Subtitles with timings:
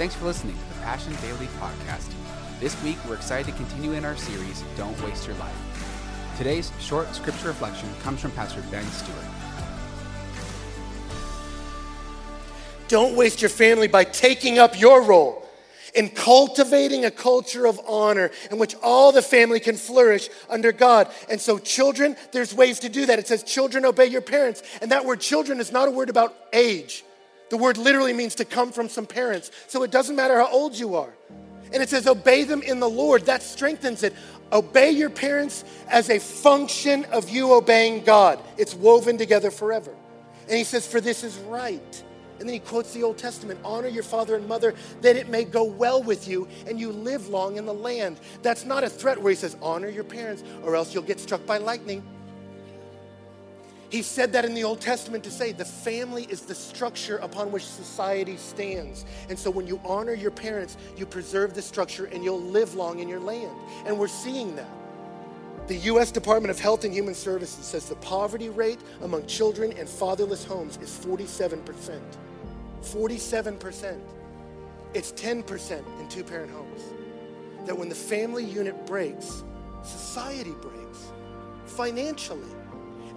[0.00, 2.10] Thanks for listening to the Passion Daily podcast.
[2.58, 6.34] This week, we're excited to continue in our series, Don't Waste Your Life.
[6.38, 9.18] Today's short scripture reflection comes from Pastor Ben Stuart.
[12.88, 15.46] Don't waste your family by taking up your role
[15.94, 21.12] in cultivating a culture of honor in which all the family can flourish under God.
[21.28, 23.18] And so, children, there's ways to do that.
[23.18, 24.62] It says, Children, obey your parents.
[24.80, 27.04] And that word children is not a word about age.
[27.50, 29.50] The word literally means to come from some parents.
[29.66, 31.12] So it doesn't matter how old you are.
[31.72, 33.26] And it says, obey them in the Lord.
[33.26, 34.14] That strengthens it.
[34.52, 38.40] Obey your parents as a function of you obeying God.
[38.56, 39.94] It's woven together forever.
[40.48, 42.04] And he says, for this is right.
[42.40, 45.44] And then he quotes the Old Testament honor your father and mother that it may
[45.44, 48.18] go well with you and you live long in the land.
[48.42, 51.44] That's not a threat where he says, honor your parents or else you'll get struck
[51.44, 52.02] by lightning.
[53.90, 57.50] He said that in the Old Testament to say the family is the structure upon
[57.50, 59.04] which society stands.
[59.28, 63.00] And so when you honor your parents, you preserve the structure and you'll live long
[63.00, 63.56] in your land.
[63.86, 64.70] And we're seeing that.
[65.66, 66.12] The U.S.
[66.12, 70.78] Department of Health and Human Services says the poverty rate among children in fatherless homes
[70.78, 72.00] is 47%.
[72.82, 74.00] 47%.
[74.94, 76.82] It's 10% in two parent homes.
[77.66, 79.42] That when the family unit breaks,
[79.82, 81.12] society breaks
[81.66, 82.48] financially.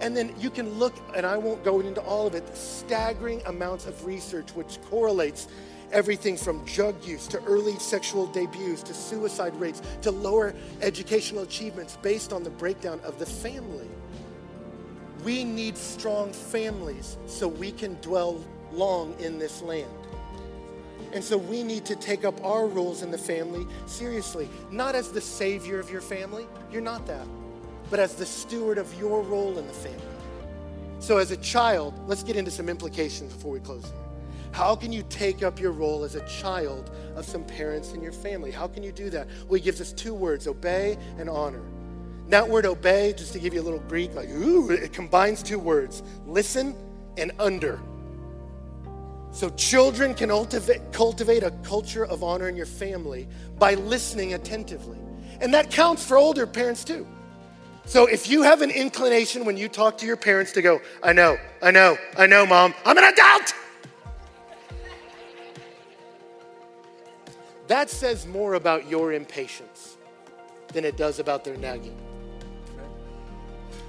[0.00, 3.86] And then you can look, and I won't go into all of it, staggering amounts
[3.86, 5.48] of research which correlates
[5.92, 11.96] everything from drug use to early sexual debuts to suicide rates to lower educational achievements
[12.02, 13.88] based on the breakdown of the family.
[15.24, 19.90] We need strong families so we can dwell long in this land.
[21.12, 25.12] And so we need to take up our roles in the family seriously, not as
[25.12, 26.46] the savior of your family.
[26.72, 27.26] You're not that
[27.90, 30.00] but as the steward of your role in the family.
[30.98, 33.94] So, as a child, let's get into some implications before we close here.
[34.52, 38.12] How can you take up your role as a child of some parents in your
[38.12, 38.50] family?
[38.50, 39.26] How can you do that?
[39.48, 41.62] Well, he gives us two words obey and honor.
[42.28, 45.58] That word obey, just to give you a little Greek, like, ooh, it combines two
[45.58, 46.74] words listen
[47.16, 47.80] and under.
[49.32, 50.28] So, children can
[50.92, 53.26] cultivate a culture of honor in your family
[53.58, 54.98] by listening attentively.
[55.40, 57.06] And that counts for older parents too.
[57.86, 61.12] So if you have an inclination when you talk to your parents to go, I
[61.12, 63.54] know, I know, I know, mom, I'm an adult.
[67.66, 69.96] That says more about your impatience
[70.68, 71.96] than it does about their nagging.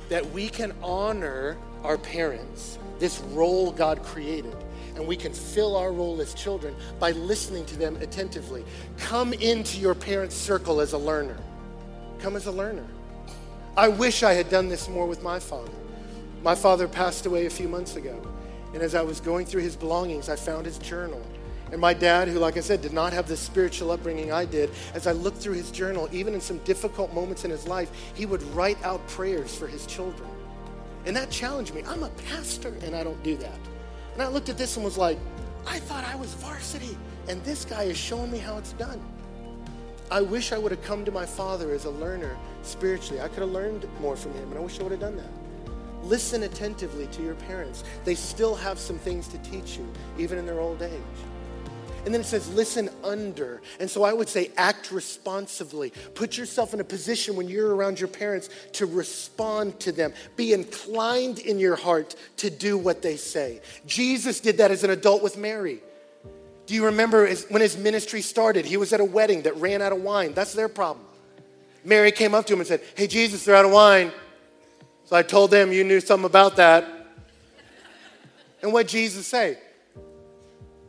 [0.09, 4.55] That we can honor our parents, this role God created,
[4.95, 8.63] and we can fill our role as children by listening to them attentively.
[8.97, 11.37] Come into your parents' circle as a learner.
[12.19, 12.85] Come as a learner.
[13.77, 15.71] I wish I had done this more with my father.
[16.43, 18.21] My father passed away a few months ago.
[18.73, 21.21] And as I was going through his belongings, I found his journal.
[21.73, 24.69] And my dad, who, like I said, did not have the spiritual upbringing I did,
[24.93, 28.25] as I looked through his journal, even in some difficult moments in his life, he
[28.25, 30.29] would write out prayers for his children.
[31.05, 31.83] And that challenged me.
[31.85, 33.59] I'm a pastor and I don't do that.
[34.13, 35.19] And I looked at this and was like,
[35.67, 36.97] I thought I was varsity.
[37.27, 39.03] And this guy is showing me how it's done.
[40.09, 43.21] I wish I would have come to my father as a learner spiritually.
[43.21, 45.29] I could have learned more from him, and I wish I would have done that.
[46.03, 47.83] Listen attentively to your parents.
[48.03, 50.91] They still have some things to teach you, even in their old age.
[52.05, 53.63] And then it says, listen under.
[53.79, 55.91] And so I would say, act responsively.
[56.13, 60.13] Put yourself in a position when you're around your parents to respond to them.
[60.35, 63.59] Be inclined in your heart to do what they say.
[63.87, 65.79] Jesus did that as an adult with Mary.
[66.67, 68.65] Do you remember when his ministry started?
[68.65, 70.35] He was at a wedding that ran out of wine.
[70.35, 71.04] That's their problem.
[71.85, 74.11] Mary came up to him and said, Hey, Jesus, they're out of wine.
[75.05, 76.83] So I told them you knew something about that.
[78.61, 79.59] And what Jesus say?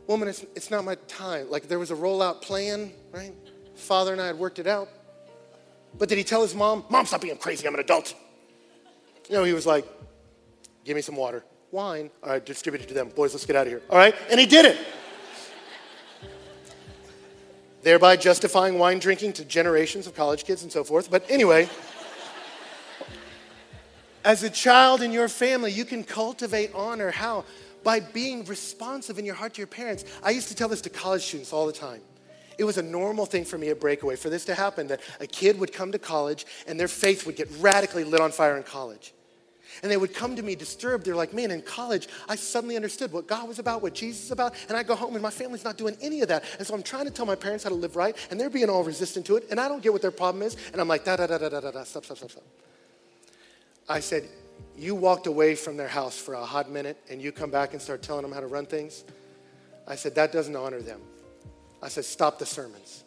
[0.07, 1.49] Woman, it's, it's not my time.
[1.51, 3.33] Like there was a rollout plan, right?
[3.75, 4.89] Father and I had worked it out.
[5.97, 8.15] But did he tell his mom, Mom, stop being crazy, I'm an adult?
[9.29, 9.85] You know, he was like,
[10.83, 11.43] Give me some water.
[11.69, 12.09] Wine.
[12.23, 13.09] All right, distribute it to them.
[13.09, 13.81] Boys, let's get out of here.
[13.89, 14.15] All right?
[14.31, 14.77] And he did it
[17.87, 21.09] thereby justifying wine drinking to generations of college kids and so forth.
[21.09, 21.69] But anyway,
[24.25, 27.11] as a child in your family, you can cultivate honor.
[27.11, 27.45] How?
[27.85, 30.03] By being responsive in your heart to your parents.
[30.21, 32.01] I used to tell this to college students all the time.
[32.57, 35.27] It was a normal thing for me at Breakaway for this to happen that a
[35.27, 38.63] kid would come to college and their faith would get radically lit on fire in
[38.63, 39.13] college.
[39.81, 41.05] And they would come to me disturbed.
[41.05, 44.31] They're like, man, in college, I suddenly understood what God was about, what Jesus is
[44.31, 44.53] about.
[44.69, 46.43] And I go home and my family's not doing any of that.
[46.57, 48.69] And so I'm trying to tell my parents how to live right, and they're being
[48.69, 49.47] all resistant to it.
[49.51, 50.57] And I don't get what their problem is.
[50.71, 52.43] And I'm like, da da da da da da da, stop, stop, stop, stop.
[53.89, 54.27] I said,
[54.77, 57.81] you walked away from their house for a hot minute and you come back and
[57.81, 59.03] start telling them how to run things.
[59.87, 61.01] I said, that doesn't honor them.
[61.81, 63.03] I said, stop the sermons.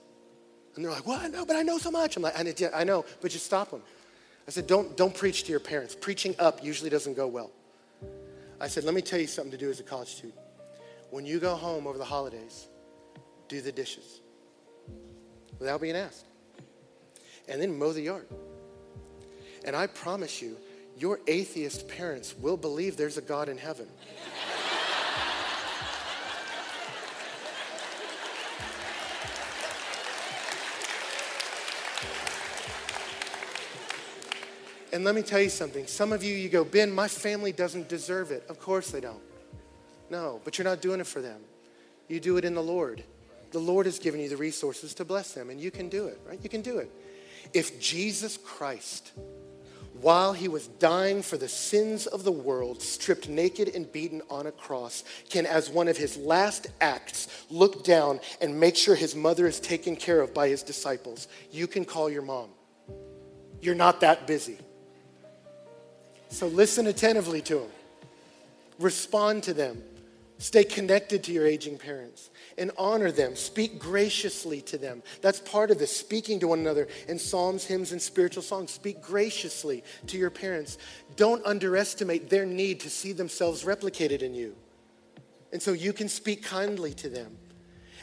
[0.75, 1.31] And they're like, what?
[1.31, 2.17] No, but I know so much.
[2.17, 3.83] I'm like, I, I know, but just stop them.
[4.51, 5.95] I said, don't, don't preach to your parents.
[5.95, 7.53] Preaching up usually doesn't go well.
[8.61, 10.35] I said, let me tell you something to do as a college student.
[11.11, 12.67] When you go home over the holidays,
[13.47, 14.21] do the dishes
[15.61, 16.25] without being asked.
[17.49, 18.27] And then mow the yard.
[19.65, 20.57] And I promise you,
[20.99, 23.87] your atheist parents will believe there's a God in heaven.
[34.93, 35.87] And let me tell you something.
[35.87, 38.45] Some of you, you go, Ben, my family doesn't deserve it.
[38.49, 39.23] Of course they don't.
[40.11, 41.41] No, but you're not doing it for them.
[42.09, 43.05] You do it in the Lord.
[43.53, 46.21] The Lord has given you the resources to bless them, and you can do it,
[46.27, 46.41] right?
[46.43, 46.91] You can do it.
[47.55, 49.13] If Jesus Christ,
[50.01, 54.47] while he was dying for the sins of the world, stripped naked and beaten on
[54.47, 59.15] a cross, can, as one of his last acts, look down and make sure his
[59.15, 62.51] mother is taken care of by his disciples, you can call your mom.
[63.61, 64.59] You're not that busy.
[66.31, 67.71] So listen attentively to them,
[68.79, 69.83] respond to them,
[70.39, 73.37] stay connected to your aging parents, and honor them.
[73.37, 75.03] Speak graciously to them.
[75.23, 78.71] That's part of this, speaking to one another in psalms, hymns, and spiritual songs.
[78.71, 80.79] Speak graciously to your parents.
[81.17, 84.55] Don't underestimate their need to see themselves replicated in you.
[85.53, 87.37] And so you can speak kindly to them.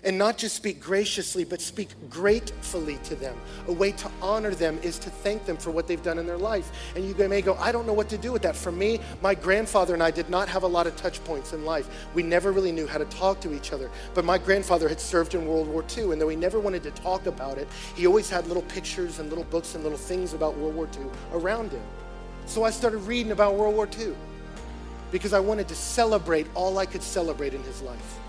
[0.08, 3.36] And not just speak graciously, but speak gratefully to them.
[3.68, 6.38] A way to honor them is to thank them for what they've done in their
[6.38, 6.72] life.
[6.96, 8.56] And you may go, I don't know what to do with that.
[8.56, 11.66] For me, my grandfather and I did not have a lot of touch points in
[11.66, 11.90] life.
[12.14, 13.92] We never really knew how to talk to each other.
[14.14, 16.92] But my grandfather had served in World War II, and though he never wanted to
[16.92, 20.56] talk about it, he always had little pictures and little books and little things about
[20.56, 21.84] World War II around him.
[22.46, 24.14] So I started reading about World War II
[25.12, 28.20] because I wanted to celebrate all I could celebrate in his life.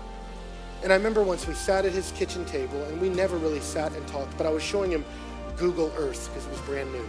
[0.83, 3.93] And I remember once we sat at his kitchen table, and we never really sat
[3.93, 5.03] and talked, but I was showing him
[5.57, 7.05] Google Earth because it was brand new.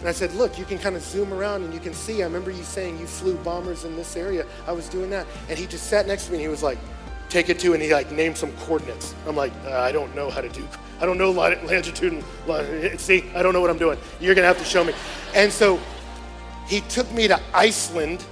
[0.00, 2.22] And I said, Look, you can kind of zoom around and you can see.
[2.22, 4.46] I remember you saying you flew bombers in this area.
[4.66, 5.26] I was doing that.
[5.48, 6.78] And he just sat next to me and he was like,
[7.28, 9.14] Take it to, and he like named some coordinates.
[9.26, 10.66] I'm like, uh, I don't know how to do,
[11.00, 13.98] I don't know longitude and, see, I don't know what I'm doing.
[14.20, 14.92] You're going to have to show me.
[15.34, 15.80] And so
[16.66, 18.24] he took me to Iceland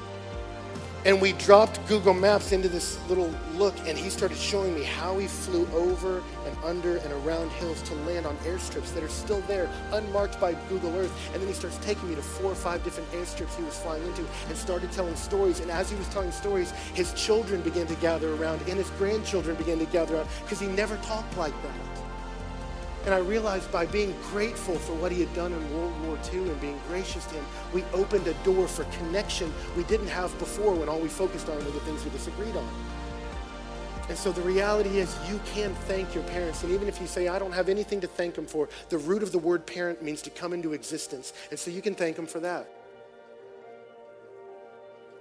[1.05, 5.17] and we dropped Google Maps into this little look, and he started showing me how
[5.19, 9.41] he flew over and under and around hills to land on airstrips that are still
[9.43, 11.13] there, unmarked by Google Earth.
[11.33, 14.07] And then he starts taking me to four or five different airstrips he was flying
[14.07, 15.61] into and started telling stories.
[15.61, 19.57] And as he was telling stories, his children began to gather around, and his grandchildren
[19.57, 21.90] began to gather around because he never talked like that.
[23.07, 26.51] And I realized by being grateful for what he had done in World War II
[26.51, 30.75] and being gracious to him, we opened a door for connection we didn't have before
[30.75, 32.69] when all we focused on were the things we disagreed on.
[34.11, 36.65] And so the reality is, you can thank your parents.
[36.65, 39.23] And even if you say, I don't have anything to thank them for, the root
[39.23, 41.33] of the word parent means to come into existence.
[41.51, 42.69] And so you can thank them for that.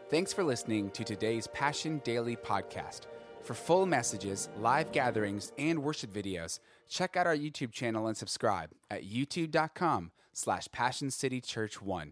[0.09, 3.01] Thanks for listening to today's Passion Daily podcast.
[3.43, 6.59] For full messages, live gatherings, and worship videos,
[6.89, 12.07] check out our YouTube channel and subscribe at youtube.com slash passioncitychurch1.